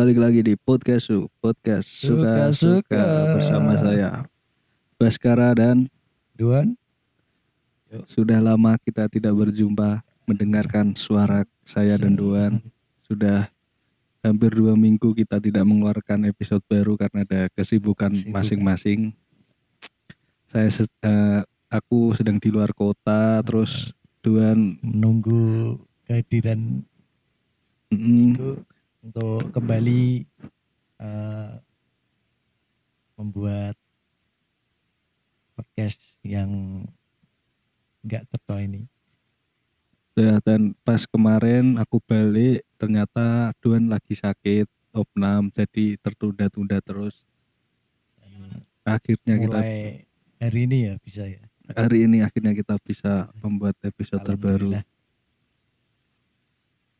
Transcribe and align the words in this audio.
balik 0.00 0.16
lagi 0.16 0.40
di 0.40 0.56
podcast 0.56 1.12
Su, 1.12 1.28
podcast 1.44 1.84
suka 1.84 2.48
suka, 2.56 2.80
Suka-suka. 2.88 3.04
bersama 3.36 3.76
saya 3.76 4.24
Baskara 4.96 5.52
dan 5.52 5.92
Duan. 6.32 6.72
Sudah 8.08 8.40
lama 8.40 8.80
kita 8.80 9.12
tidak 9.12 9.36
berjumpa 9.36 10.00
mendengarkan 10.24 10.96
suara 10.96 11.44
saya 11.68 12.00
dan 12.00 12.16
Duan. 12.16 12.64
Sudah 13.04 13.52
hampir 14.24 14.56
dua 14.56 14.72
minggu 14.72 15.12
kita 15.12 15.36
tidak 15.36 15.68
mengeluarkan 15.68 16.32
episode 16.32 16.64
baru 16.64 16.96
karena 16.96 17.20
ada 17.28 17.52
kesibukan 17.52 18.24
masing-masing. 18.32 19.12
Saya 20.48 20.72
eh, 20.80 21.44
aku 21.68 22.16
sedang 22.16 22.40
di 22.40 22.48
luar 22.48 22.72
kota 22.72 23.44
terus 23.44 23.92
Duan 24.24 24.80
menunggu 24.80 25.76
kehadiran 26.08 26.88
mm, 27.92 28.32
itu 28.32 28.50
untuk 29.00 29.48
kembali 29.52 30.28
eh, 31.00 31.52
membuat 33.16 33.76
podcast 35.56 36.00
yang 36.24 36.84
nggak 38.04 38.24
tertua 38.32 38.64
ini. 38.64 38.88
Ya, 40.16 40.36
dan 40.44 40.76
pas 40.84 41.08
kemarin 41.08 41.80
aku 41.80 41.96
balik 42.04 42.60
ternyata 42.76 43.56
Duan 43.62 43.88
lagi 43.88 44.12
sakit 44.12 44.68
opnam 44.92 45.48
jadi 45.54 45.96
tertunda-tunda 46.02 46.82
terus 46.82 47.24
Dan 48.20 48.60
akhirnya 48.84 49.34
kita 49.38 49.60
hari 50.42 50.60
ini 50.66 50.76
ya 50.90 50.94
bisa 50.98 51.24
ya. 51.24 51.40
hari 51.72 52.04
ini 52.04 52.26
akhirnya 52.26 52.52
kita 52.52 52.74
bisa 52.82 53.30
membuat 53.38 53.78
episode 53.86 54.20
terbaru. 54.26 54.76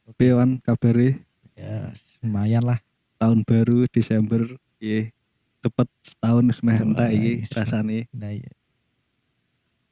Oke 0.06 0.30
Wan 0.32 0.62
kabarnya 0.62 1.18
Ya 1.60 1.92
lumayan 2.24 2.64
lah. 2.64 2.80
tahun 3.20 3.44
baru 3.44 3.84
Desember 3.92 4.48
ye 4.80 5.12
cepet 5.60 5.88
setahun 6.00 6.56
Wah, 6.96 7.12
iki 7.12 7.44
iya. 7.44 7.52
rasane 7.52 8.08
Nah, 8.16 8.32
iya. 8.32 8.48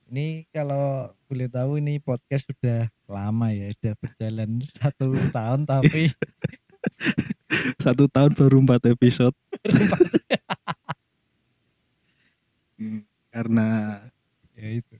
Ini 0.09 0.49
kalau 0.49 1.13
boleh 1.29 1.53
tahu 1.53 1.77
ini 1.77 2.01
podcast 2.01 2.49
sudah 2.49 2.89
lama 3.05 3.53
ya, 3.53 3.69
sudah 3.77 3.93
berjalan 4.01 4.65
satu 4.81 5.13
tahun 5.37 5.69
tapi 5.69 6.09
satu 7.85 8.09
tahun 8.09 8.33
baru 8.33 8.65
empat 8.65 8.89
episode 8.89 9.37
Hmm, 12.79 13.03
karena 13.35 13.67
ya 14.55 14.71
itu. 14.79 14.95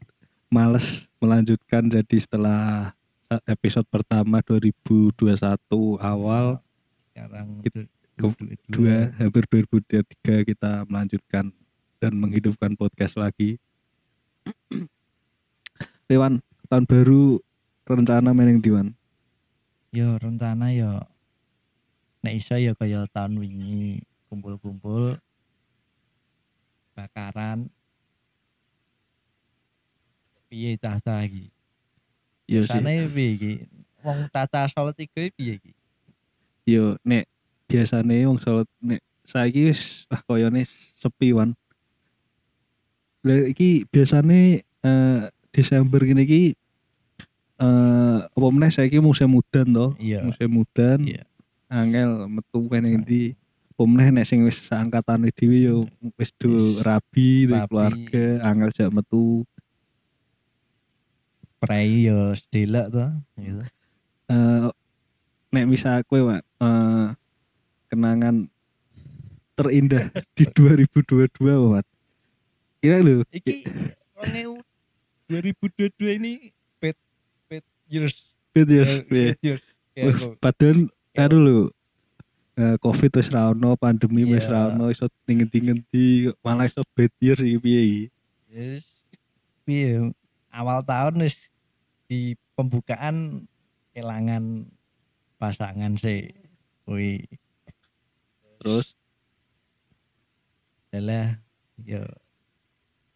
males 0.51 1.07
melanjutkan 1.23 1.87
jadi 1.87 2.17
setelah 2.19 2.91
episode 3.45 3.85
pertama 3.87 4.41
2021 4.41 5.13
awal. 5.99 6.59
Sekarang 7.13 7.61
Kita- 7.61 7.85
ke- 7.85 7.91
du- 8.17 8.35
dua 8.67 9.13
hampir 9.15 9.45
2023 9.47 10.43
kita 10.43 10.83
melanjutkan 10.85 11.53
dan 11.99 12.13
menghidupkan 12.15 12.73
podcast 12.75 13.15
lagi. 13.15 13.61
Dewan 16.09 16.41
tahun 16.67 16.89
baru 16.89 17.39
rencana 17.85 18.33
main 18.33 18.57
yang 18.57 18.63
Diwan. 18.63 18.89
yo 19.89 20.17
rencana 20.17 20.73
yo. 20.73 21.01
Nek 22.21 22.35
iso 22.35 22.57
ya 22.57 22.73
kaya 22.73 23.09
tahun 23.09 23.41
wingi 23.41 24.05
kumpul-kumpul 24.29 25.17
bakaran. 26.93 27.69
Piye 30.49 30.81
caca 30.81 31.25
iki 31.25 31.53
Yo 32.49 32.65
sih. 32.65 32.81
sana 32.81 32.91
piye 33.13 33.31
iki 33.37 33.53
wong 34.01 34.25
Solo 34.73 34.91
tiga 34.97 35.21
iki 35.21 35.33
piye 35.37 35.53
iki 35.61 35.71
Yo 36.65 36.97
nek 37.05 37.29
biasane 37.69 38.25
wong 38.25 38.41
Solo 38.41 38.65
nek 38.81 39.05
saiki 39.29 39.69
wis 39.69 40.09
ah 40.09 40.25
koyone 40.25 40.65
sepi 40.97 41.37
wan. 41.37 41.53
Lah 43.21 43.45
iki 43.45 43.85
biasane 43.93 44.65
eh, 44.65 45.21
Desember 45.53 46.01
gini 46.01 46.25
iki 46.25 46.43
eh 47.59 48.19
apa 48.25 48.47
meneh 48.49 48.73
saiki 48.73 48.97
musim 49.03 49.29
mudan 49.29 49.69
to. 49.69 49.87
iya 50.01 50.25
Musim 50.25 50.49
mudan. 50.49 51.05
iya 51.05 51.29
angel 51.69 52.25
metu 52.33 52.65
kene 52.73 53.05
ndi 53.05 53.37
pomneh 53.77 54.09
nek 54.09 54.25
sing 54.25 54.41
wis 54.49 54.57
seangkatane 54.65 55.29
dhewe 55.37 55.69
yo 55.69 55.77
wis 56.17 56.33
do 56.41 56.81
rabi 56.81 57.45
rabi. 57.45 57.69
keluarga 57.69 58.25
angel 58.49 58.71
jak 58.73 58.89
metu 58.89 59.45
prei 61.59 62.07
yo 62.07 62.33
sedelok 62.33 62.87
to 62.89 63.05
gitu 63.37 63.63
eh 64.29 64.67
nek 65.49 65.65
misal 65.67 66.05
kowe 66.05 66.21
Wak, 66.23 66.43
eh 66.61 67.07
kenangan 67.89 68.47
terindah 69.55 70.07
di 70.37 70.45
2022 70.45 71.35
Wat. 71.73 71.87
Kira 72.79 73.01
lho 73.01 73.25
iki 73.33 73.65
2022 75.27 75.91
ini 76.15 76.33
pet 76.79 76.95
pet 77.47 77.65
years 77.87 78.15
ya 78.55 78.63
Eh, 78.63 78.65
piye? 79.05 79.27
pet 79.33 79.39
years 79.43 79.65
Kayak 79.93 80.05
Wih, 80.05 80.15
aku. 80.15 80.29
padahal 80.39 80.79
karo 81.11 81.37
lho 81.37 81.59
eh, 82.55 82.77
covid 82.79 83.13
wis 83.13 83.29
ra 83.29 83.51
ono 83.51 83.75
pandemi 83.75 84.23
wis 84.25 84.45
Iya. 84.45 84.53
ra 84.53 84.61
ono 84.71 84.89
iso 84.89 85.11
ngendi-ngendi 85.27 86.07
malah 86.39 86.67
iso 86.67 86.87
bad 86.93 87.11
year 87.19 87.39
iki 87.39 87.59
piye 87.59 87.81
iki 87.83 88.05
Yes. 88.49 88.85
Piye 89.65 90.15
awal 90.49 90.81
tahun 90.83 91.19
wis 91.21 91.35
di 92.09 92.35
pembukaan 92.57 93.45
kelangan 93.93 94.65
pasangan 95.37 95.95
sih. 96.01 96.33
Wih, 96.89 97.21
terus 98.59 98.97
adalah 100.89 101.37
yo 101.85 102.01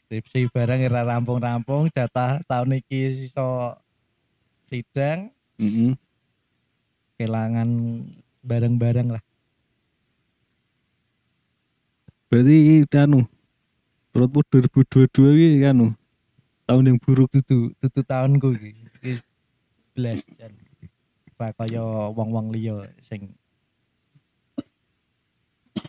skripsi 0.04 0.53
barang 0.53 0.92
ora 0.92 1.08
rampung-rampung 1.08 1.88
jatah 1.88 2.44
tahun 2.44 2.84
iki 2.84 3.32
iso 3.32 3.72
sidang 4.69 5.32
mm 5.56 5.97
kelangan 7.16 7.69
bareng-bareng 8.44 9.14
lah. 9.16 9.24
Berarti 12.28 12.84
iki 12.84 12.97
anu 12.98 13.24
menurutmu 14.12 14.41
2022 14.69 15.56
iki 15.56 15.64
anu 15.64 15.97
tahun 16.69 16.92
yang 16.92 16.98
buruk 17.00 17.32
Tutu 17.32 17.72
tutu 17.80 18.00
tahunku 18.04 18.53
iki. 18.59 18.81
Iki 19.92 20.00
belas 20.00 20.19
jan. 20.41 20.53
Kaya 21.36 21.84
wong-wong 22.14 22.54
liya 22.54 22.86
sing 23.04 23.34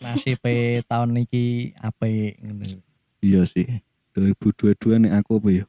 nasibe 0.01 0.83
tahun 0.89 1.23
iki 1.23 1.71
apik 1.79 2.35
ngono. 2.43 2.81
iya 3.23 3.47
sih 3.47 3.67
2022 4.17 5.07
nih 5.07 5.11
aku 5.15 5.39
apa 5.39 5.49
ya 5.53 5.65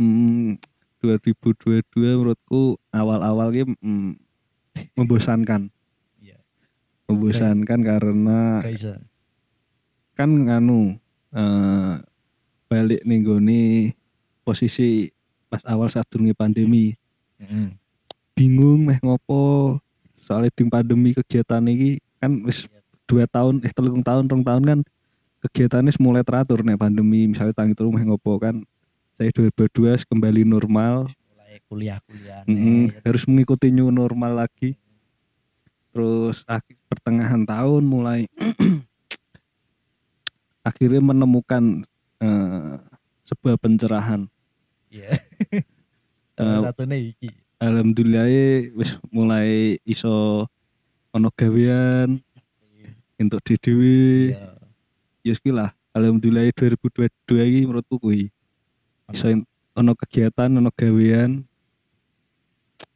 hmm, 0.00 0.58
2022 0.98 1.84
menurutku 1.94 2.80
awal-awal 2.90 3.54
ki 3.54 3.62
mm, 3.68 4.18
membosankan 4.98 5.70
Iya. 6.18 6.40
membosankan 7.06 7.80
karena 7.84 8.64
Gak 8.64 8.74
iso. 8.74 8.94
kan 10.18 10.30
nganu 10.30 10.98
eh, 11.30 11.94
balik 12.66 13.02
nih 13.06 13.20
goni 13.22 13.62
posisi 14.42 15.10
pas 15.46 15.62
awal 15.68 15.86
saat 15.86 16.08
pandemi 16.34 16.98
Bingung 18.34 18.88
meh 18.88 18.98
ngopo. 19.00 19.78
Soalnya 20.18 20.50
ding 20.56 20.72
pandemi 20.72 21.12
kegiatan 21.12 21.60
ini 21.68 22.00
kan 22.16 22.40
wis 22.48 22.64
dua 23.04 23.28
tahun 23.28 23.60
eh 23.60 23.72
telung 23.72 24.00
tahun 24.00 24.24
rong 24.24 24.44
tahun 24.44 24.62
kan 24.64 24.78
kegiatannya 25.44 25.92
mulai 26.00 26.24
teratur 26.24 26.64
nih 26.64 26.80
pandemi. 26.80 27.28
Misalnya 27.28 27.52
tangi 27.52 27.76
rumah 27.76 28.00
ngopo 28.00 28.40
kan 28.40 28.64
saya 29.20 29.30
2022 29.30 30.08
kembali 30.08 30.42
normal. 30.48 31.12
Mulai 31.12 31.60
kuliah-kuliah. 31.68 32.42
Mm-mm, 32.48 32.90
harus 33.04 33.22
mengikuti 33.28 33.68
new 33.68 33.92
normal 33.92 34.48
lagi. 34.48 34.74
Terus 35.94 36.42
akhir 36.50 36.74
pertengahan 36.90 37.46
tahun 37.46 37.86
mulai 37.86 38.26
akhirnya 40.68 41.02
menemukan 41.04 41.84
eh, 42.18 42.74
sebuah 43.28 43.60
pencerahan. 43.60 44.26
Iya. 44.90 45.20
Eh, 46.34 46.58
iki. 47.14 47.28
alhamdulillah 47.58 48.26
wis 48.74 48.98
mulai 49.08 49.78
iso 49.86 50.44
ono 51.14 51.28
gawean 51.30 52.18
untuk 53.14 53.38
di 53.46 53.54
dhewe 53.54 54.34
Iya. 54.34 54.50
ya 55.22 55.34
kuwi 55.38 55.52
lah 55.54 55.70
alhamdulillah 55.94 56.50
2022 56.50 57.06
iki 57.38 57.60
menurutku 57.62 57.96
kuwi 57.96 58.34
iso 59.08 59.30
en- 59.30 59.46
ono 59.72 59.94
kegiatan 59.94 60.50
ono 60.50 60.74
gawean 60.74 61.46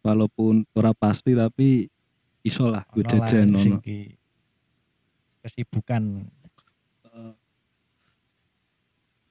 walaupun 0.02 0.66
ora 0.74 0.90
pasti 0.90 1.32
tapi 1.32 1.86
iso 2.42 2.66
lah 2.66 2.82
gue 2.90 3.06
jajan 3.06 3.54
ono 3.54 3.78
kesibukan. 5.38 6.02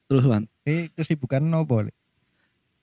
terus 0.08 0.24
Wan 0.24 0.48
Eh 0.64 0.88
kesibukan 0.92 1.44
nopo? 1.44 1.84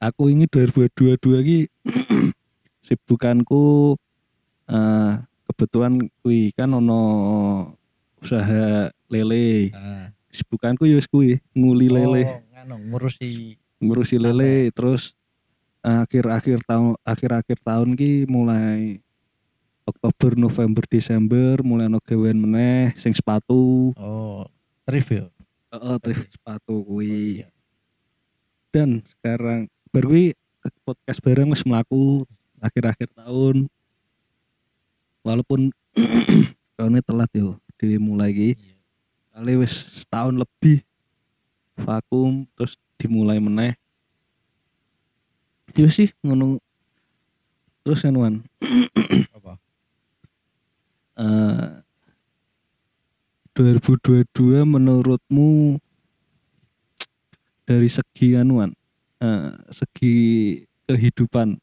Aku 0.04 0.28
ini 0.28 0.44
2022 0.44 1.16
iki 1.40 1.58
sibukanku 2.84 3.96
eh 4.68 5.12
kebetulan 5.48 6.12
kuwi 6.20 6.52
kan 6.52 6.76
ono 6.76 7.00
usaha 8.20 8.92
lele. 9.08 9.72
Ah. 9.72 10.12
Kesibukanku 10.28 10.84
ya 10.84 11.00
wis 11.00 11.08
kuwi 11.08 11.40
nguli 11.56 11.88
lele. 11.88 12.22
Oh, 12.28 12.36
nganu 12.52 12.76
ngurusi 12.92 13.56
ngurusi 13.80 14.20
lele 14.20 14.68
terus 14.76 15.16
eh, 15.80 16.04
akhir-akhir 16.04 16.60
tahun 16.68 17.00
akhir-akhir 17.00 17.58
tahun 17.64 17.96
ki 17.96 18.28
mulai 18.28 19.00
Oktober 19.88 20.36
November 20.36 20.84
Desember 20.84 21.64
mulai 21.64 21.88
ono 21.88 22.00
gawean 22.04 22.40
meneh 22.40 22.92
sing 22.96 23.12
sepatu 23.12 23.92
oh 23.96 24.48
trip 24.88 25.08
ya. 25.12 25.24
heeh 25.76 25.96
thrift 26.00 26.28
sepatu 26.32 26.80
kuwi 26.88 27.44
iya. 27.44 27.48
dan 28.72 29.04
sekarang 29.04 29.68
baru 29.94 30.10
kuwi 30.10 30.34
podcast 30.82 31.22
bareng 31.22 31.54
wis 31.54 31.62
mlaku 31.62 32.26
akhir-akhir 32.58 33.14
tahun. 33.14 33.70
Walaupun 35.22 35.70
tahunnya 36.76 36.98
telat 37.06 37.30
yo 37.30 37.62
dimulai 37.78 38.34
Iya. 38.34 38.74
kali 39.30 39.54
wis 39.62 39.86
setahun 40.02 40.34
lebih 40.34 40.82
vakum 41.78 42.42
terus 42.58 42.74
dimulai 42.98 43.38
meneh. 43.38 43.78
Iya 45.78 45.86
sih 45.94 46.10
ngono. 46.26 46.58
Terus 47.86 48.02
anuan 48.02 48.42
Apa? 49.38 49.54
eh 51.14 51.70
2022 53.54 54.26
menurutmu 54.66 55.78
dari 57.62 57.86
segi 57.86 58.34
anuan 58.34 58.74
eh, 59.24 59.44
segi 59.72 60.16
kehidupan 60.84 61.56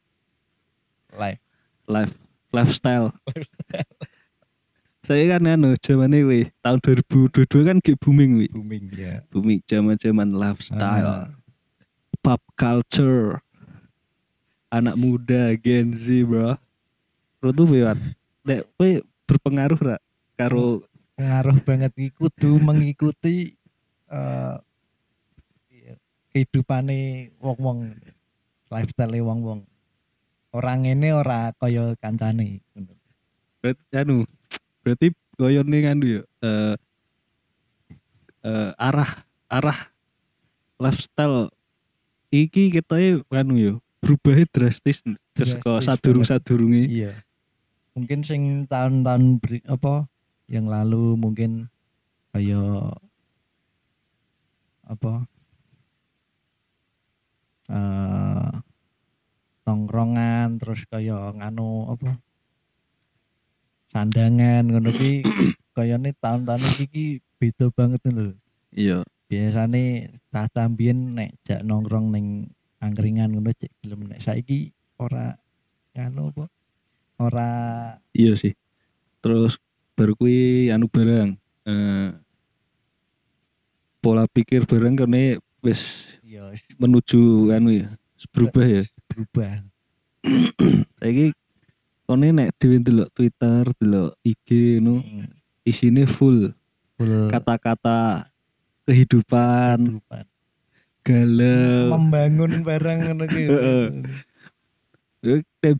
Live. 1.13 1.41
life 1.85 2.15
lifestyle. 2.49 3.13
Saya 5.05 5.37
kan 5.37 5.49
anu 5.49 5.73
zaman 5.81 6.13
wih 6.13 6.49
tahun 6.61 6.77
2022 6.77 7.67
kan 7.67 7.77
kayak 7.81 7.97
booming 7.97 8.37
wih 8.37 8.49
Booming 8.53 8.85
ya. 8.93 9.25
booming 9.29 9.59
zaman 9.65 9.97
zaman 9.97 10.29
lifestyle. 10.31 11.05
Ah. 11.05 11.27
pop 12.21 12.37
culture. 12.53 13.41
Anak 14.69 14.93
muda 14.95 15.57
Gen 15.57 15.91
Z 15.91 16.21
bro. 16.23 16.53
Menurut 17.41 17.53
tuh 17.57 17.65
Wan? 17.81 17.97
Nek 18.45 18.61
kowe 18.77 18.91
berpengaruh 19.25 19.79
ra? 19.81 19.97
Karo 20.37 20.85
pengaruh 21.17 21.57
banget 21.65 21.91
iki 21.97 22.09
kudu 22.13 22.61
mengikuti 22.61 23.57
iya, 24.05 24.61
kehidupane 26.31 27.29
wong-wong 27.43 27.91
lifestyle 28.71 29.19
wong-wong. 29.19 29.61
Orang 30.51 30.87
ini 30.87 31.11
ora 31.15 31.51
kaya 31.55 31.95
kancane. 31.99 32.59
Berarti 33.63 33.93
anu 33.95 34.27
berarti 34.83 35.15
goyone 35.39 35.77
kan 35.79 35.97
ya? 36.03 36.21
Eh 36.43 36.75
eh, 38.47 38.71
arah 38.75 39.11
arah 39.47 39.79
lifestyle 40.81 41.53
iki 42.33 42.73
kita 42.73 43.21
anu 43.31 43.53
ya 43.55 43.73
berubah 44.01 44.43
drastis 44.49 45.05
Drastis 45.31 45.61
ke 45.61 45.71
sadurung 45.79 46.25
sadurunge 46.27 46.83
iya. 46.89 47.13
Mungkin 47.95 48.23
sing 48.23 48.71
tahun-tahun 48.71 49.39
apa 49.67 50.07
yang 50.47 50.67
lalu 50.67 51.15
mungkin 51.19 51.67
kaya 52.31 52.91
apa 54.87 55.27
eh 57.71 58.51
tongkrongan 59.63 60.59
terus 60.59 60.83
kaya 60.91 61.31
nganu 61.31 61.87
apa 61.95 62.19
sandangan 63.91 64.67
ngono 64.67 64.91
ki 64.91 65.23
kayane 65.75 66.11
tahun-tahun 66.19 66.63
iki 66.75 66.85
ki 66.91 67.05
beda 67.39 67.71
banget 67.71 68.01
lho. 68.11 68.35
Iya. 68.75 69.07
Biasane 69.31 70.11
cah 70.27 70.67
mbiyen 70.67 71.15
nek 71.15 71.39
jak 71.47 71.63
nongkrong 71.63 72.11
ning 72.11 72.51
angkringan 72.83 73.31
ngono 73.31 73.55
cek 73.55 73.71
gelem 73.79 74.11
nek 74.11 74.19
saiki 74.19 74.75
ora 74.99 75.35
nganu 75.95 76.31
apa 76.35 76.45
ora 77.19 77.49
iya 78.11 78.35
sih. 78.35 78.51
Terus 79.23 79.55
baru 79.95 80.17
kui 80.17 80.67
anu 80.73 80.91
barang 80.91 81.35
eh, 81.67 82.09
pola 84.01 84.25
pikir 84.25 84.65
barang 84.65 84.97
karena 84.97 85.37
wis 85.61 85.81
ya 86.21 86.49
menuju 86.77 87.21
anu 87.51 87.69
ya 87.73 87.87
berubah 88.33 88.65
ya. 88.65 88.81
Berubah. 89.09 89.65
Saiki 91.01 91.33
kone 92.05 92.27
nek 92.29 92.53
dhewe 92.59 92.77
ndelok 92.77 93.09
Twitter 93.13 93.65
delok 93.79 94.13
IG 94.21 94.77
no 94.77 95.01
Hmm, 95.01 95.25
isine 95.63 96.05
full 96.05 96.53
full. 96.97 97.29
kata-kata 97.29 98.29
kehidupan 98.85 99.97
kehidupan. 99.97 100.25
galau. 101.01 101.97
Membangun 101.97 102.61
barang 102.61 102.97
ngono 103.07 103.23
ki. 103.25 103.41
Heeh. 103.53 103.85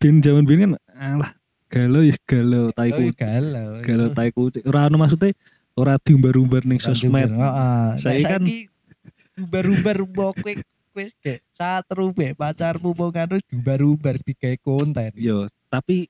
biyen 0.02 0.22
zaman 0.22 0.46
biyen 0.46 0.60
kan 0.62 0.74
alah 0.98 1.32
galau 1.70 2.02
ya 2.02 2.16
galau 2.26 2.74
tai 2.74 2.90
Oh, 2.90 2.98
kucing. 2.98 3.18
galau. 3.18 3.70
Galau 3.86 4.08
tai 4.10 4.30
kucing. 4.32 4.64
Ora 4.66 4.90
anu 4.90 4.98
maksudnya 4.98 5.34
ora 5.78 5.98
diumbar-umbar 5.98 6.66
ning 6.66 6.82
sosmed. 6.82 7.30
heeh. 7.30 7.88
Saya 8.00 8.18
kan- 8.26 8.46
saiki 8.46 8.71
umbar-umbar 9.42 9.98
mbok 10.06 10.34
kowe 10.38 10.54
wis 10.92 11.12
gek 11.20 11.40
satru 11.56 12.12
be 12.12 12.36
pacarmu 12.36 12.92
mau 12.94 13.10
nganu 13.10 13.40
diumbar-umbar 13.44 14.20
digawe 14.22 14.56
konten. 14.60 15.12
Yo 15.16 15.48
tapi 15.68 16.08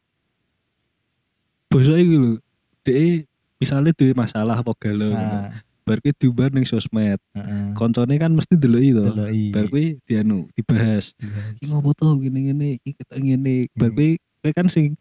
bosok 1.71 1.97
lho 1.97 2.37
dhek 2.83 3.25
misalnya 3.61 3.93
duwe 3.93 4.11
masalah 4.11 4.57
apa 4.57 4.73
galau 4.75 5.13
nah. 5.13 5.53
bar 5.81 5.97
kuwi 5.99 6.13
diumbar 6.17 6.49
ning 6.51 6.65
sosmed. 6.65 7.19
Heeh. 7.33 7.73
Koncone 7.73 8.15
kan 8.17 8.33
mesti 8.33 8.57
deloki 8.57 8.91
to. 8.91 9.05
Deloki 9.07 9.43
bar 9.49 9.65
kuwi 9.67 9.85
dianu 10.03 10.49
dibahas. 10.53 11.13
Iki 11.57 11.69
ngopo 11.69 11.93
to 11.93 12.17
gini-gini 12.17 12.77
iki 12.77 12.97
kita 12.97 13.17
ngene. 13.17 13.69
Bar 13.73 13.89
Hmm. 13.89 13.97
kuwi 13.97 14.09
kowe 14.41 14.51
kan 14.51 14.67
sing 14.67 14.97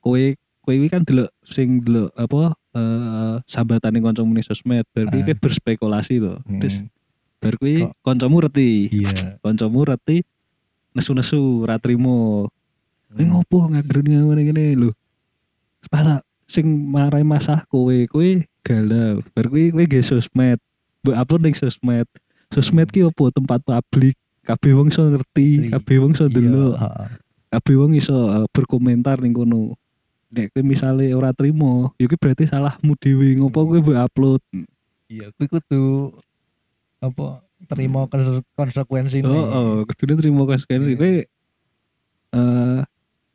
kowe 0.00 0.22
kowe 0.60 0.74
iki 0.74 0.88
kan 0.88 1.02
delok 1.02 1.30
sing 1.42 1.80
delok 1.82 2.10
apa 2.14 2.54
eh 2.70 3.36
sambatane 3.46 3.98
kancamu 3.98 4.34
ning 4.34 4.44
sosmed. 4.44 4.84
Bar 4.90 5.06
kuwi 5.08 5.22
Ah. 5.22 5.26
kowe 5.30 5.36
berspekulasi 5.40 6.18
to. 6.18 6.34
Terus 6.58 6.74
Hmm, 6.82 6.88
bar 7.40 7.56
kuwi 7.56 7.88
kancamu 8.04 8.44
reti 8.44 8.92
iya. 8.92 9.10
Kancamu 9.42 9.88
reti 9.88 10.20
nesu-nesu 10.92 11.64
ra 11.64 11.80
trimo. 11.80 12.46
Kowe 13.10 13.18
Hmm. 13.26 13.30
ngopo 13.42 13.66
ngagreni 13.74 14.22
ngene 14.22 14.42
ngene 14.46 14.64
lho. 14.78 14.90
Masa 15.90 16.22
sing 16.46 16.66
marai 16.68 17.26
masalah 17.26 17.66
kowe 17.66 17.96
kowe 18.06 18.30
galau. 18.62 19.18
Bar 19.34 19.46
kuwi 19.50 19.74
kowe 19.74 19.84
ge 19.88 19.98
sosmed. 20.04 20.60
Mbok 21.02 21.16
upload 21.16 21.42
ning 21.42 21.56
sosmed. 21.58 22.06
Sosmed 22.54 22.92
ki 22.92 23.02
opo? 23.08 23.32
Tempat 23.34 23.64
publik. 23.66 24.14
Kabeh 24.46 24.72
wong 24.76 24.88
iso 24.94 25.04
ngerti 25.10 25.68
kabeh 25.74 25.96
wong 26.00 26.12
iso 26.14 26.26
Iya, 26.26 26.34
delok. 26.38 26.74
kabeh 27.50 27.74
wong 27.76 27.92
iso 27.98 28.14
uh, 28.14 28.46
berkomentar 28.54 29.18
ning 29.22 29.34
kono. 29.34 29.74
Nek 30.30 30.54
kowe 30.54 30.62
misale 30.62 31.10
ora 31.16 31.34
trimo 31.34 31.90
ya 31.98 32.06
berarti 32.06 32.46
salahmu 32.46 32.94
dhewe. 32.94 33.34
Ngopo 33.42 33.66
kowe 33.66 33.78
mbok 33.82 33.98
upload? 34.06 34.42
Iya 35.10 35.34
kuwi 35.34 35.50
kudu 35.50 36.14
apa 37.00 37.40
terima 37.68 38.04
konse- 38.08 38.44
konsekuensi 38.56 39.24
oh 39.24 39.44
oh 39.48 39.70
kudune 39.88 40.14
trimo 40.20 40.44
konsekuensi 40.44 40.92
Iya. 40.94 40.98
kowe 41.00 41.14
eh 42.30 42.80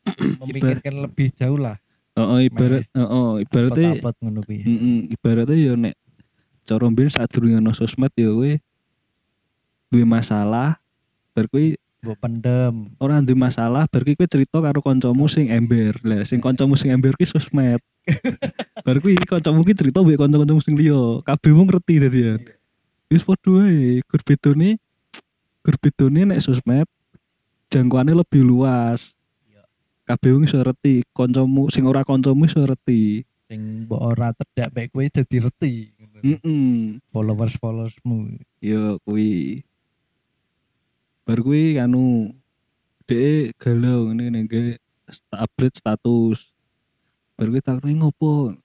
memikirkan 0.46 0.96
lebih 1.02 1.34
jauh 1.34 1.58
lah 1.58 1.76
oh, 2.14 2.38
oh, 2.38 2.40
ibarat 2.40 2.86
oh, 2.94 3.10
oh, 3.10 3.30
ibaratnya 3.42 3.98
upload 3.98 4.16
ngono 4.22 4.40
kuwi 4.46 4.62
Mm 4.62 5.00
ibaratnya 5.12 5.56
ya 5.58 5.74
nek 5.74 5.96
cara 6.66 6.86
mbiyen 6.90 7.10
sadurunge 7.14 7.58
ana 7.58 7.74
sosmed 7.74 8.14
ya 8.14 8.30
kowe 8.30 8.54
duwe 9.94 10.06
masalah 10.06 10.78
bar 11.34 11.46
kuwi 11.50 11.78
mbok 12.06 12.18
pendem 12.22 12.94
ora 13.02 13.18
duwe 13.22 13.38
masalah 13.38 13.90
bar 13.90 14.02
kuwi 14.06 14.14
kowe 14.18 14.30
cerita 14.30 14.58
karo 14.62 14.82
kancamu 14.82 15.26
sing 15.26 15.50
ember. 15.50 15.98
Lah 16.06 16.22
sing 16.22 16.38
kancamu 16.42 16.78
sing 16.78 16.94
ember 16.94 17.14
ki 17.18 17.26
sosmed. 17.26 17.82
bar 18.86 18.98
kuwi 19.02 19.18
kancamu 19.26 19.66
ki 19.66 19.74
cerita 19.74 20.02
mbek 20.06 20.22
kanca-kancamu 20.22 20.62
sing 20.62 20.78
liya. 20.78 21.22
Kabeh 21.26 21.52
wong 21.54 21.66
ngerti 21.70 21.94
dadi 22.02 22.20
ya. 22.22 22.34
Wis 23.12 23.22
padha 23.22 23.62
bedone 24.26 24.70
gur 25.62 25.76
bedone 25.82 26.22
nek 26.26 26.42
sosmed 26.42 26.90
jangkauannya 27.70 28.18
lebih 28.18 28.42
luas. 28.46 29.14
Iya. 29.50 29.62
Kabeh 30.10 30.34
wong 30.34 30.46
iso 30.50 30.58
ngerti, 30.62 31.06
kancamu 31.14 31.70
sing 31.74 31.86
ora 31.86 32.02
kancamu 32.06 32.46
iso 32.50 32.62
ngerti. 32.62 33.26
sing 33.46 33.86
mbok 33.86 34.02
ora 34.02 34.34
cedak 34.34 34.74
bae 34.74 34.90
kowe 34.90 35.06
dadi 35.06 35.38
reti 35.38 35.74
Heeh. 36.26 36.98
followers 37.14 37.54
followersmu 37.62 38.26
Yo 38.58 38.98
kuwi. 39.06 39.62
Bar 41.26 41.38
kuwi 41.46 41.78
anu 41.78 42.34
dhek 43.06 43.54
galau 43.62 44.10
ngene 44.10 44.50
ngene 44.50 44.82
sta- 45.06 45.46
update 45.46 45.78
status. 45.78 46.50
Bar 47.38 47.54
kuwi 47.54 47.62
tak 47.62 47.86
ngopo? 47.86 48.58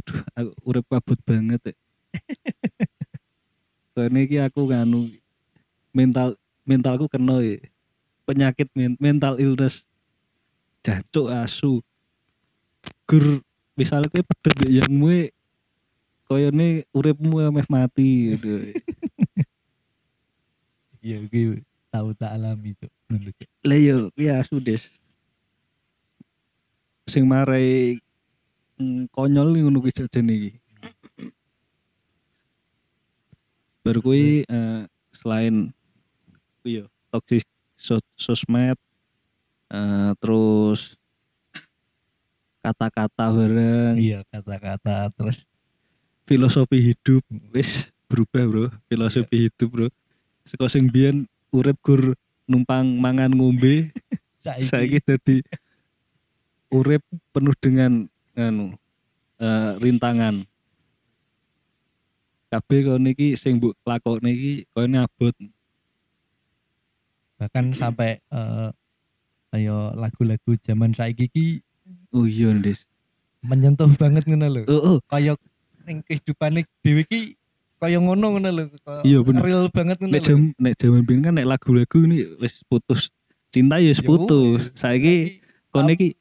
Aduh, 0.00 0.20
aku 0.32 0.52
urip 0.64 0.84
kabut 0.88 1.20
banget. 1.28 1.60
Ya. 1.68 1.74
Soalnya 3.96 4.20
iki 4.28 4.36
aku 4.36 4.68
nganu 4.68 5.08
mental 5.96 6.36
mentalku 6.68 7.08
kena 7.08 7.40
ya. 7.40 7.56
Penyakit 8.28 8.68
men- 8.76 9.00
mental 9.00 9.40
illness. 9.40 9.88
Jancuk 10.84 11.32
asu. 11.32 11.80
Gur 13.08 13.40
misalnya 13.72 14.12
kowe 14.12 14.20
pedot 14.20 14.52
mbek 14.60 14.72
yangmu 14.84 15.08
e, 15.08 15.22
koyone 16.28 16.84
uripmu 16.92 17.40
meh 17.48 17.68
mati 17.72 18.36
gitu. 18.36 18.52
Iya 21.06 21.22
gue 21.30 21.62
tahu 21.94 22.18
tak 22.18 22.34
alami. 22.34 22.74
Ngono, 23.06 23.30
Cuk. 23.30 23.46
Lah 23.62 23.78
yo 23.78 24.10
kuwi 24.10 24.26
asu 24.26 24.58
des. 24.58 24.90
Sing 27.06 27.22
marai 27.30 28.02
mm, 28.82 29.14
konyol 29.14 29.54
ngono 29.54 29.78
kuwi 29.78 29.94
jajan 29.94 30.26
iki. 30.26 30.58
Baru 33.86 34.02
kuwi 34.02 34.42
eh, 34.42 34.82
selain 35.14 35.70
yo 36.66 36.90
toxic 37.14 37.46
so- 37.78 38.02
sosmed 38.18 38.74
eh, 39.70 40.10
terus 40.18 40.98
kata-kata 42.66 43.30
bareng. 43.30 43.94
Iya 43.94 44.26
kata-kata 44.26 45.14
terus 45.14 45.46
filosofi 46.26 46.82
hidup 46.82 47.22
wis 47.54 47.94
berubah 48.10 48.42
bro. 48.50 48.66
Filosofi 48.90 49.46
hidup 49.46 49.68
bro. 49.70 49.88
Saka 50.42 50.66
sing 50.66 50.90
biyen 50.90 51.30
urip 51.54 51.78
gur 51.78 52.18
numpang 52.50 52.98
mangan 52.98 53.30
ngombe 53.30 53.94
saiki, 54.42 54.66
saiki 54.66 54.98
dadi 54.98 55.36
urip 56.74 57.06
penuh 57.30 57.54
dengan 57.62 58.10
anu 58.34 58.74
eh, 59.38 59.72
rintangan 59.78 60.42
kabeh 62.56 62.80
kono 62.88 63.08
iki 63.12 63.36
sing 63.36 63.60
mbok 63.60 63.76
lakokne 63.84 64.32
iki 64.32 64.64
koyone 64.72 65.04
abot 65.04 65.36
bahkan 67.36 67.76
sampai 67.76 68.16
eh 68.32 68.70
ayo 69.56 69.92
lagu-lagu 69.92 70.56
zaman 70.64 70.96
saiki 70.96 71.28
ki 71.28 71.46
oh 72.16 72.24
iya 72.24 72.52
Des 72.56 72.84
menyentuh 73.46 73.86
banget 73.94 74.26
ngono 74.26 74.46
lho. 74.50 74.62
oh, 74.66 74.80
oh. 74.82 74.98
Kaya 75.06 75.38
ning 75.86 76.02
kehidupane 76.02 76.66
dhewe 76.82 77.06
ki 77.06 77.38
kaya 77.78 78.00
ngono 78.02 78.36
ngono 78.36 78.48
lho. 78.50 78.64
Iya, 79.06 79.22
bener. 79.22 79.44
Real 79.46 79.64
banget 79.70 80.02
ngono 80.02 80.12
nek 80.12 80.22
jam 80.24 80.50
nek 80.58 80.74
jaman 80.80 81.02
biyen 81.06 81.20
kan 81.22 81.32
nek 81.38 81.46
lagu-lagu 81.46 81.98
ini 82.08 82.26
wis 82.42 82.64
putus 82.66 83.12
cinta 83.54 83.78
ya 83.78 83.94
wis 83.94 84.02
putus 84.02 84.66
wis. 84.66 84.74
saiki 84.74 85.44
kono 85.70 85.94
iki 85.94 86.18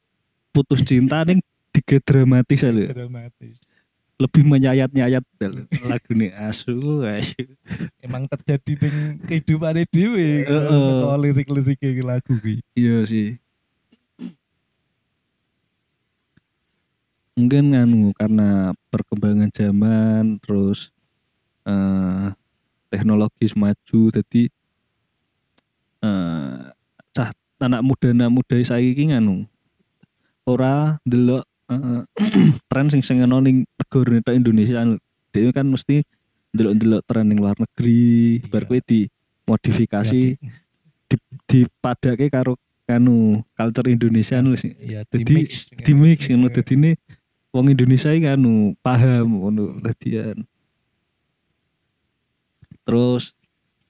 putus 0.54 0.86
cinta 0.86 1.26
ning 1.26 1.42
tiga 1.74 1.98
dramatis 2.04 2.62
lho 2.62 2.86
dramatis. 2.94 3.58
Lebih 4.16 4.48
menyayat-nyayat 4.48 5.24
lagu 5.84 6.12
nih 6.16 6.32
asu 6.32 7.04
asu 7.04 7.44
Emang 8.00 8.32
terjadi 8.32 8.88
ning 8.88 9.20
kehidupane 9.28 9.84
dhewe 9.92 10.48
Heeh. 10.48 10.84
saka 10.88 11.16
lirik-lirik 11.20 11.80
lagu 12.00 12.34
ki. 12.40 12.64
iya 12.80 13.04
sih 13.04 13.36
mungkin 17.36 17.76
anu 17.76 18.16
karena 18.16 18.72
perkembangan 18.88 19.52
zaman 19.52 20.40
terus 20.40 20.96
eh 21.68 22.32
teknologi 22.88 23.52
maju 23.60 24.02
jadi 24.16 24.44
eh 26.00 26.60
cah 27.12 27.30
anak 27.60 27.84
muda 27.84 28.16
anak 28.16 28.32
muda 28.32 28.56
saiki 28.64 29.12
nganu 29.12 29.44
ora 30.48 30.96
delok 31.04 31.44
eh, 31.70 32.02
tren 32.70 32.88
sing 32.88 33.02
sing 33.02 33.22
ono 33.22 33.40
ning 33.40 33.66
negara 33.78 34.34
Indonesia 34.34 34.82
anu 34.82 34.98
dhewe 35.32 35.52
kan 35.52 35.68
mesti 35.68 36.02
delok-delok 36.52 37.02
tren 37.04 37.28
ning 37.28 37.40
luar 37.40 37.56
negeri 37.56 38.40
Iya. 38.40 38.48
bar 38.48 38.64
kowe 38.66 38.80
di 38.80 39.10
modifikasi 39.46 40.22
Jadi, 41.06 41.22
dipadake 41.46 42.28
karo 42.28 42.58
anu 42.88 43.42
culture 43.54 43.90
Indonesia 43.90 44.40
sing 44.56 44.74
Iya, 44.78 45.04
Jadi, 45.06 45.46
di 45.84 45.94
mix 45.94 46.28
ngono 46.28 46.48
dadine 46.48 46.98
wong 47.52 47.72
Indonesia 47.72 48.12
iki 48.12 48.28
anu 48.28 48.74
paham 48.80 49.42
ngono 49.42 49.80
dadian 49.80 50.44
terus 52.86 53.34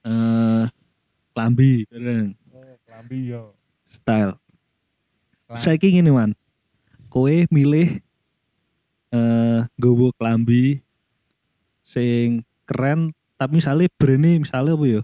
eh 0.06 0.66
klambi 1.36 1.84
bareng. 1.92 2.32
Oh, 2.56 2.76
klambi 2.88 3.28
yo. 3.28 3.52
style. 3.86 4.40
Saiki 5.56 5.92
ngene 5.92 6.12
man 6.12 6.32
kowe 7.16 7.36
milih 7.48 8.04
eh 9.16 9.60
nggowo 9.80 10.12
klambi 10.20 10.84
sing 11.80 12.44
keren 12.68 13.16
tapi 13.40 13.64
misalnya 13.64 13.88
brandnya 13.96 14.36
misalnya 14.36 14.76
apa 14.76 14.86
ya 14.86 15.02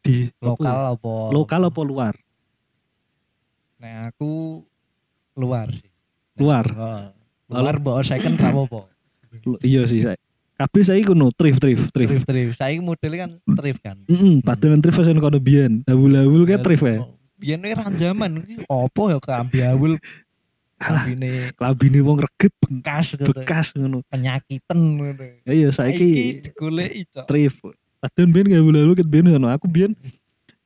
di 0.00 0.16
apa 0.24 0.32
ya? 0.32 0.46
lokal 0.48 0.78
apa? 0.96 1.12
lokal 1.36 1.60
apa 1.68 1.80
luar 1.84 2.14
Nek 3.74 4.16
aku 4.16 4.64
luar 5.36 5.68
sih. 5.68 5.84
Nek 5.84 6.40
Luar? 6.40 6.64
oh, 6.72 7.04
luar 7.52 7.76
mbok 7.76 8.00
second 8.00 8.40
ra 8.40 8.48
apa-apa. 8.48 8.88
Lu- 9.44 9.60
iya 9.60 9.84
sih 9.84 10.00
saya 10.00 10.16
kabeh 10.54 10.82
saiki 10.86 11.04
kuno 11.04 11.28
thrift 11.34 11.60
thrift 11.60 11.90
thrift 11.92 12.22
Thrift 12.22 12.24
thrift. 12.24 12.52
Saiki 12.56 12.80
modelnya 12.80 13.28
kan 13.28 13.30
thrift 13.58 13.80
kan. 13.84 14.00
Heeh, 14.08 14.40
padahal 14.40 14.80
thrift 14.80 14.96
fashion 14.96 15.20
kono 15.20 15.36
biyen. 15.36 15.84
Abul-abul 15.84 16.48
kan 16.48 16.64
thrift 16.64 16.80
ya. 16.86 17.04
Biyen 17.36 17.60
iki 17.60 17.74
ranjaman 17.76 18.32
opo 18.70 19.12
ya 19.12 19.18
kambi 19.20 19.60
awul 19.66 20.00
Alah, 20.82 21.06
kambine 21.06 21.30
klambine 21.54 21.98
wong 22.02 22.18
reget 22.18 22.52
bekas 22.58 23.14
gitu. 23.14 23.30
bekas 23.30 23.66
ngono. 23.78 24.02
penyakiten 24.10 24.78
ngono. 24.98 25.24
Ya 25.46 25.52
iya 25.54 25.68
saiki 25.70 26.42
digoleki 26.42 27.06
cok. 27.08 27.24
thrift. 27.30 27.62
Padahal 28.02 28.28
biyen 28.28 28.46
gak 28.52 28.60
abul-abul 28.60 28.94
ket 28.98 29.08
biyen 29.08 29.26
ngono. 29.30 29.48
Aku 29.54 29.66
biyen 29.70 29.94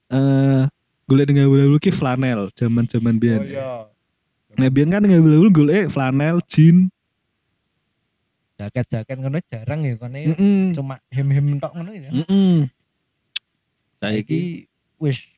eh 0.09 0.65
golek 1.07 1.29
dengan 1.29 1.47
abul-abul 1.47 1.79
ki 1.79 1.93
flanel 1.93 2.49
zaman-zaman 2.57 3.15
Oh, 3.15 3.21
biyen. 3.21 3.41
iya. 3.47 3.71
Nah 4.59 4.69
biyen 4.73 4.89
kan 4.91 5.05
dengan 5.05 5.21
abul-abul 5.23 5.53
golek 5.53 5.93
flanel, 5.93 6.41
jean. 6.49 6.89
Jaket-jaket 8.59 9.17
ngono 9.23 9.39
jarang 9.47 9.87
ya 9.87 9.95
kone 9.95 10.19
Heeh. 10.35 10.75
cuma 10.75 10.99
hem-hem 11.15 11.63
tok 11.63 11.73
ngono 11.79 11.95
ya. 11.95 12.11
Heeh. 12.11 12.67
Saiki 14.03 14.19
Saiki 14.19 14.41
wis 14.99 15.31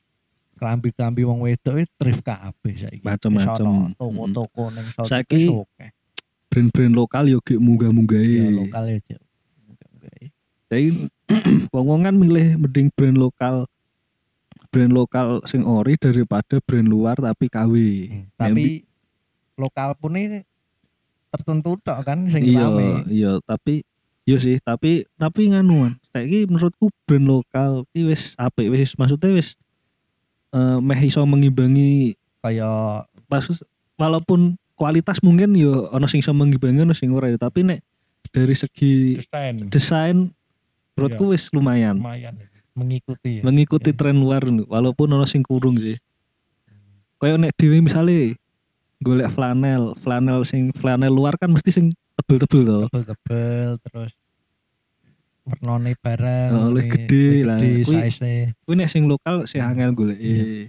klambi-klambi 0.61 1.25
wong 1.25 1.41
wedok 1.41 1.81
iki 1.81 1.89
thrift 1.97 2.21
kabeh 2.21 2.75
saiki. 2.77 3.01
Ana 3.01 3.17
Toko-toko 3.97 4.69
ning 4.69 4.85
Saiki- 5.03 5.49
brand-brand 6.51 6.93
lokal 6.93 7.25
yo 7.27 7.39
gek 7.41 7.57
munggah-munggah 7.57 8.21
Ya 8.21 8.51
lokal 8.51 8.85
ya 8.87 8.99
cok. 9.01 9.23
Saiki 10.69 10.91
wong-wong 11.75 12.05
kan 12.05 12.15
milih 12.15 12.59
mending 12.59 12.91
brand 12.93 13.17
lokal 13.17 13.67
brand 14.71 14.93
lokal 14.93 15.43
sing 15.45 15.63
ori 15.63 15.95
daripada 15.95 16.59
brand 16.61 16.87
luar 16.87 17.17
tapi 17.17 17.47
KW. 17.47 17.75
Hmm, 18.07 18.25
Tapi 18.37 18.87
lokal 19.55 19.95
pun 19.95 20.15
ini 20.15 20.43
tertentu 21.29 21.79
tok 21.79 22.03
kan 22.03 22.27
sing 22.27 22.43
iya 22.43 22.67
rame. 22.67 23.07
iya 23.07 23.33
tapi 23.41 23.87
iya 24.23 24.35
sih 24.37 24.59
tapi 24.59 25.07
tapi 25.15 25.51
nganuan 25.51 25.95
saiki 26.11 26.43
menurutku 26.45 26.91
brand 27.05 27.23
lokal 27.25 27.87
iki 27.89 28.03
wis 28.05 28.35
apik 28.35 28.67
wis 28.67 28.95
maksudnya 28.95 29.31
wis 29.33 29.55
eh 30.51 30.79
meh 30.83 31.01
iso 31.07 31.23
mengimbangi 31.27 32.19
Kayak 32.41 33.05
maksud 33.29 33.61
walaupun 34.01 34.57
kualitas 34.73 35.21
mungkin 35.21 35.53
yo 35.53 35.93
ono 35.93 36.09
sing 36.09 36.25
iso 36.25 36.33
mengimbangi 36.33 36.89
ono 36.89 36.97
sing 36.97 37.13
ora 37.13 37.29
ya, 37.29 37.37
tapi 37.37 37.69
nek 37.69 37.85
dari 38.33 38.57
segi 38.57 39.21
desain. 39.21 39.57
desain 39.69 40.19
menurutku 40.97 41.37
wis 41.37 41.53
lumayan. 41.53 42.01
Lumayan 42.01 42.35
mengikuti 42.73 43.41
ya. 43.41 43.43
mengikuti 43.45 43.91
Iya. 43.93 43.99
tren 43.99 44.17
luar 44.17 44.41
walaupun 44.47 45.13
ono 45.13 45.29
sing 45.29 45.45
kurung 45.45 45.77
sih. 45.77 46.01
Kayak 47.21 47.37
nek 47.45 47.53
dhewe 47.61 47.85
misale 47.85 48.41
golek 49.05 49.29
flanel 49.29 49.93
flanel 50.01 50.41
sing 50.49 50.73
flanel 50.73 51.13
luar 51.13 51.37
kan 51.37 51.53
mesti 51.53 51.69
sing 51.69 51.93
tebel-tebel 52.17 52.65
to. 52.65 52.79
Tebel-tebel 52.89 53.77
terus 53.85 54.13
warnane 55.43 55.97
barang 55.97 56.51
Oh, 56.51 56.71
ini, 56.73 56.87
gede 56.87 57.25
lah. 57.43 57.59
gede 57.59 57.83
size 57.83 58.53
kuwi 58.63 58.75
nek 58.77 58.89
sing 58.89 59.05
lokal 59.05 59.45
sing 59.45 59.61
angel 59.61 59.93
golek 59.93 60.17
Iya. 60.17 60.69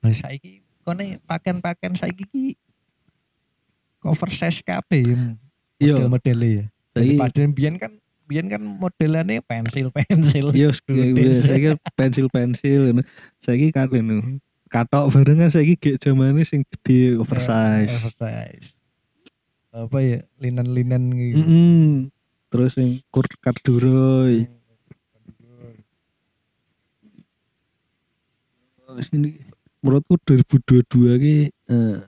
Nah, 0.00 0.10
saiki 0.10 0.64
kone 0.80 1.20
pakaian-pakaian 1.22 1.92
saiki 1.92 2.24
ki 2.24 2.44
cover 3.98 4.28
size 4.28 4.60
kabeh 4.60 5.04
iya 5.76 5.96
model-modele 5.96 6.48
ya. 6.48 6.64
saiki 6.90 7.16
Daripada 7.16 7.40
biyen 7.50 7.76
kan 7.76 7.92
biyen 8.24 8.46
kan 8.46 8.62
modelannya 8.62 9.42
pensil-pensil. 9.42 10.54
iya 10.54 10.70
Gede. 10.72 11.42
saiki 11.42 11.68
pensil 11.92 12.26
pensil 12.28 12.80
ngono 12.88 13.02
saiki 13.36 13.68
kan 13.68 13.86
ngono 13.86 14.40
katok 14.66 15.10
bareng 15.10 15.38
kan 15.38 15.50
saiki 15.50 15.74
gek 15.74 15.96
zamane 15.98 16.40
sing 16.42 16.64
gede 16.64 17.18
oversize 17.18 17.92
Oversize. 18.00 18.68
Apa 19.70 19.98
ya 19.98 20.18
linen-linen 20.36 21.04
gitu. 21.12 21.38
Mm-mm. 21.38 22.10
Terus 22.50 22.74
sing 22.74 22.98
kur 23.14 23.24
karduroy 23.38 24.50
ini 29.14 29.38
menurutku 29.80 30.18
2022 30.26 31.22
ki 31.22 31.36
eh, 31.48 31.98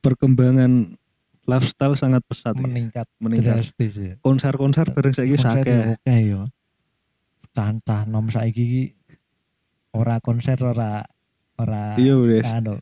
perkembangan 0.00 0.94
lifestyle 1.44 1.98
sangat 1.98 2.22
pesat 2.24 2.54
ya. 2.54 2.62
meningkat 2.62 3.06
meningkat 3.18 3.60
drastis 3.60 3.94
ya. 3.98 4.14
konser-konser 4.22 4.86
bareng 4.94 5.12
saiki 5.12 5.34
wis 5.34 5.44
akeh 5.44 5.74
ya 5.74 5.86
Oke 5.98 6.16
ya. 6.16 6.42
Cantah 7.50 8.06
nom 8.06 8.30
saiki 8.30 8.64
ki 8.64 8.82
ora 9.98 10.22
konser 10.22 10.56
ora 10.62 11.02
ora 11.58 11.98
iya 11.98 12.14
wes 12.14 12.46
anu 12.46 12.78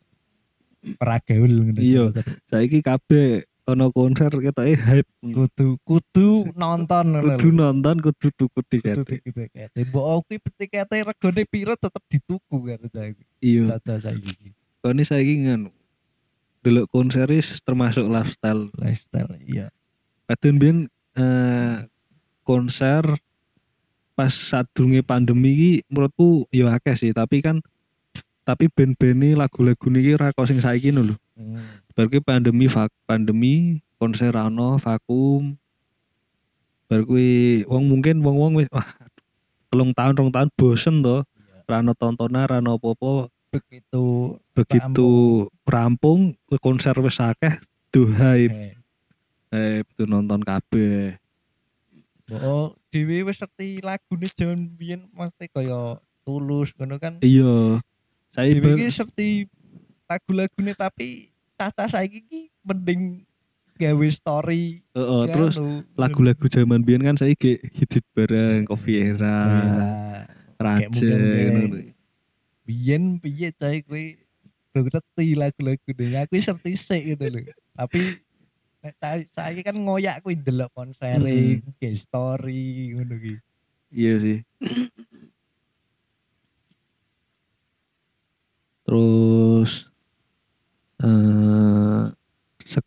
ora 1.01 1.17
gaul 1.25 1.51
ngono. 1.51 1.81
Iya. 1.81 2.05
saiki 2.53 2.85
kabeh 2.85 3.49
ono 3.69 3.93
konser 3.93 4.33
ketoke 4.33 4.75
hype. 4.81 5.11
kudu 5.21 5.77
kudu 5.85 6.49
nonton 6.57 7.21
Kudu 7.37 7.49
nonton, 7.53 8.01
kudu 8.01 8.33
tuku 8.33 8.49
kudu 8.57 8.69
tiket. 8.73 8.97
tiket 9.05 9.53
tiket 9.53 9.71
mbok 9.93 10.25
kuwi 10.25 10.41
tikete 10.57 11.05
regane 11.05 11.43
piro 11.45 11.77
tetep 11.77 12.03
dituku 12.09 12.57
kan 12.65 12.81
saiki 12.89 13.23
Iya. 13.45 13.77
caca 13.77 13.95
saiki 14.01 14.57
Kone 14.81 15.03
saiki 15.05 15.35
ngono. 15.45 15.71
Delok 16.65 16.87
konser 16.91 17.29
termasuk 17.63 18.09
lifestyle. 18.09 18.73
lifestyle 18.81 19.37
iya 19.45 19.69
Kadang 20.25 20.57
biyen 20.57 20.79
eh, 21.17 21.85
konser 22.45 23.05
pas 24.13 24.33
sadurunge 24.35 25.05
pandemi 25.05 25.51
iki 25.55 25.73
menurutku 25.87 26.49
ya 26.51 26.75
akeh 26.75 26.97
sih, 26.99 27.13
tapi 27.15 27.39
kan 27.39 27.63
tapi 28.49 28.73
band-band 28.73 29.37
lagu-lagu 29.37 29.87
niki 29.93 30.17
ora 30.17 30.33
kok 30.33 30.49
sing 30.49 30.57
saiki 30.57 30.89
lho. 30.89 31.13
Hmm. 31.37 31.85
Berarti 31.93 32.25
pandemi 32.25 32.65
vak 32.65 32.89
pandemi 33.05 33.85
konser 34.01 34.33
ra 34.33 34.49
ono 34.49 34.81
vakum. 34.81 35.53
Kuwi 36.89 37.69
wong 37.69 37.85
mungkin 37.93 38.25
wong-wong 38.25 38.65
wis 38.65 38.73
wah 38.73 38.89
telung 39.69 39.93
tahun 39.93 40.17
rong 40.17 40.33
tahun 40.33 40.49
bosen 40.57 41.05
to. 41.05 41.21
Iya. 41.21 41.69
Ra 41.69 41.85
ono 41.85 41.93
tontonan, 41.93 42.49
ra 42.49 42.65
ono 42.65 42.81
apa-apa. 42.81 43.29
begitu 43.49 44.37
Begitu 44.57 45.09
rampung 45.65 46.37
konser 46.61 46.97
wis 47.05 47.21
akeh 47.21 47.61
hype. 47.93 48.77
eh, 49.53 49.81
itu 49.81 50.05
nonton 50.05 50.41
kabeh. 50.45 51.17
mbok 52.29 52.77
dhewe 52.93 53.25
wis 53.25 53.41
ngerti 53.41 53.81
lagune 53.81 54.29
jaman 54.37 54.69
biyen 54.77 55.09
mesti 55.17 55.49
kaya 55.49 55.97
tulus 56.29 56.77
ngono 56.77 57.01
kan 57.01 57.17
Iya. 57.25 57.81
Saya 58.33 58.49
iki 58.53 58.61
ngerti 58.61 59.29
lagu-lagune 60.09 60.73
tapi 60.73 61.29
caca 61.59 61.85
saiki 61.85 62.21
ki 62.25 62.41
mending 62.63 63.25
gawe 63.79 64.07
story 64.11 64.83
Heeh, 64.95 65.23
kan, 65.27 65.35
terus 65.35 65.55
lagu-lagu 65.95 66.47
zaman 66.51 66.83
biyen 66.83 67.03
kan 67.05 67.15
saya 67.15 67.35
ge 67.35 67.63
hidit 67.73 68.03
bareng 68.15 68.67
Coffee 68.67 68.99
Era, 69.15 69.39
Iya. 69.47 69.87
Raja 70.59 70.89
biyen 72.67 73.17
piye 73.23 73.49
coy 73.55 73.81
kowe 73.87 74.03
belum 74.75 74.85
ngerti 74.93 75.27
lagu-lagu 75.39 75.89
deh 75.89 76.09
aku 76.21 76.37
wis 76.37 76.47
ngerti 76.51 76.73
sik 76.77 77.03
gitu 77.15 77.25
lho. 77.31 77.41
Tapi 77.73 78.01
nek 78.85 78.95
sa- 79.01 79.29
saiki 79.35 79.63
kan 79.65 79.77
ngoyak 79.79 80.21
kuwi 80.21 80.37
ndelok 80.37 80.69
konser 80.77 81.17
ke 81.81 81.89
story 81.97 82.93
ngono 82.93 83.15
ki 83.17 83.35
Iya 83.89 84.13
sih. 84.21 84.39
Terus 88.89 89.85
eh 91.05 92.05
sek 92.65 92.85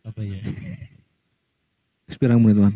apa 0.00 0.20
ya 0.24 0.40
sepirang 2.08 2.40
menit 2.40 2.56
man. 2.56 2.74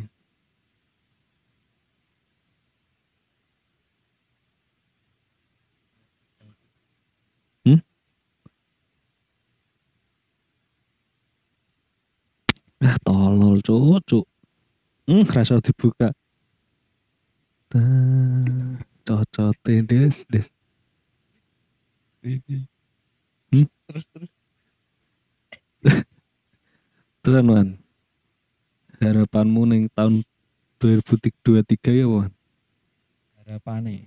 Hmm? 7.65 7.81
Ah 12.85 13.01
tolol 13.01 13.65
cuk. 13.65 14.29
Hmm, 15.09 15.25
rasa 15.25 15.65
dibuka. 15.65 16.13
Tah, 17.73 18.85
cocote 19.09 19.81
des 19.89 20.29
des. 20.29 20.58
Hmm? 22.37 23.69
terus 23.89 24.05
terus 24.13 24.31
Terus 27.25 27.43
man. 27.45 27.81
Harapanmu 28.99 29.63
ning 29.69 29.87
tahun 29.95 30.27
2023 30.81 32.03
ya, 32.03 32.07
Wan? 32.09 32.33
harapane 33.49 34.05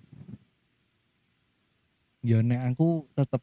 ya 2.21 2.45
nek 2.45 2.77
aku 2.77 3.09
tetep 3.17 3.41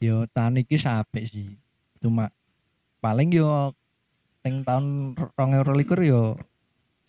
yo 0.00 0.24
tahun 0.32 0.64
iki 0.64 0.80
sampe 0.80 1.28
sih 1.28 1.52
cuma 2.00 2.32
paling 3.04 3.28
yo 3.28 3.76
ning 4.40 4.64
tahun 4.64 5.12
2022 5.36 6.08
yo 6.08 6.40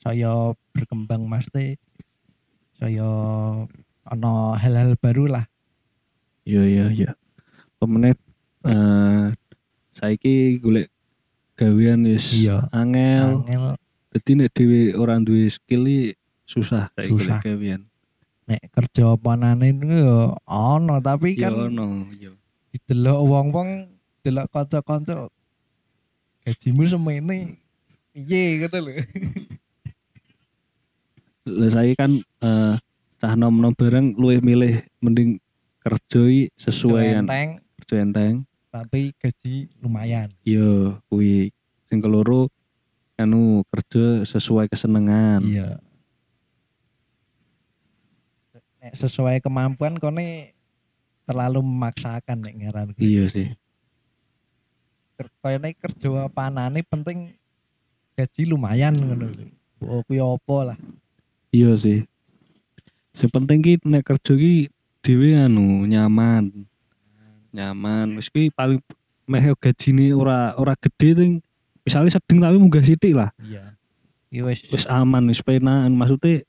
saya 0.04 0.51
berkembang 0.75 1.23
mesti 1.23 1.80
saya 2.75 3.08
ana 4.04 4.60
hal-hal 4.60 4.99
baru 4.99 5.32
lah 5.32 5.47
Iya 6.43 6.63
iya 6.63 6.86
iya. 6.91 7.10
Pemenet 7.79 8.19
eh 8.63 9.32
saiki 9.93 10.60
golek 10.60 10.88
gawean 11.56 12.03
wis 12.03 12.43
Iya. 12.43 12.67
angel. 12.71 13.43
angel 13.43 13.63
Dadi 14.13 14.32
nek 14.38 14.53
dhewe 14.53 14.93
ora 14.93 15.17
duwe 15.17 15.49
skill 15.49 15.84
iki 15.86 16.13
susah 16.45 16.91
saiki 16.93 17.12
Susah. 17.17 17.39
golek 17.39 17.43
gawean. 17.43 17.82
nek 18.43 18.60
kerja 18.75 19.15
panane 19.15 19.71
itu 19.71 19.88
yo 19.88 20.36
ana 20.43 20.99
tapi 20.99 21.39
Ya 21.39 21.47
kan 21.47 21.71
ono, 21.71 22.12
iya. 22.12 22.36
didelok 22.75 23.19
wong-wong 23.23 23.69
delok 24.19 24.51
kanca-kanca 24.51 25.32
gajimu 26.43 26.84
semene 26.84 27.56
piye 28.12 28.60
ngono 28.60 28.77
lho 28.84 28.93
Lah 31.43 31.69
saiki 31.71 31.95
kan 31.95 32.12
eh 32.39 32.75
cah 33.19 33.34
nom-nom 33.36 33.71
bareng 33.71 34.15
luwih 34.15 34.39
milih 34.39 34.84
mending 34.99 35.39
kerja 35.84 36.24
sesuai 36.56 37.06
kan 37.13 37.24
enteng 37.24 37.50
kerja 37.78 37.96
enteng. 38.00 38.34
tapi 38.72 39.13
gaji 39.15 39.67
lumayan 39.78 40.32
Iya, 40.41 40.98
kuwi 41.06 41.52
sing 41.86 42.00
keloro 42.00 42.50
anu 43.13 43.62
kerja 43.69 44.26
sesuai 44.26 44.65
kesenengan. 44.65 45.43
iya 45.43 45.78
nek 48.82 48.93
sesuai 48.98 49.39
kemampuan 49.39 49.96
kone 49.96 50.52
terlalu 51.24 51.62
memaksakan 51.62 52.41
nek 52.41 52.56
ngaran 52.58 52.88
Iya 52.98 53.26
sih. 53.30 53.48
kaya 55.39 55.56
nek 55.56 55.80
kerja 55.80 56.28
panane 56.28 56.84
penting 56.84 57.32
gaji 58.13 58.43
lumayan 58.43 58.91
ngono 58.91 59.30
lho 59.30 59.46
oh 59.84 60.02
kuwi 60.04 60.19
apa 60.19 60.58
lah 60.74 60.78
Iya 61.54 61.78
sih. 61.78 62.02
Sing 63.13 63.30
penting 63.30 63.62
ki 63.62 63.78
nek 63.86 64.02
kerja 64.04 64.34
ki 64.34 64.72
dhewe 65.03 65.35
anu 65.35 65.83
nyaman. 65.85 66.49
Nyaman. 67.53 68.17
Wis 68.17 68.31
ki 68.31 68.49
paling 68.55 68.79
meh 69.27 69.45
gajine 69.59 70.15
ora 70.15 70.55
ora 70.57 70.73
gede 70.79 71.09
ting 71.15 71.33
misalnya 71.83 72.15
sedeng 72.15 72.39
tapi 72.39 72.55
munggah 72.57 72.83
sithik 72.83 73.13
lah. 73.13 73.29
iya 73.43 73.75
iki 74.31 74.41
wis 74.41 74.59
Wis 74.71 74.85
aman, 74.89 75.29
wis 75.29 75.43
penakan. 75.45 75.93
Maksudnya 75.93 76.41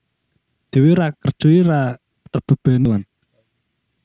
dhewe 0.73 0.97
ra 0.97 1.13
kerja 1.13 1.51
ora 1.67 1.83
terbebani. 2.33 3.05